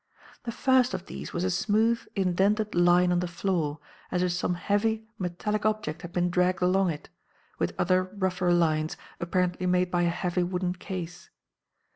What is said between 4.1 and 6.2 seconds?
if some heavy, metallic object had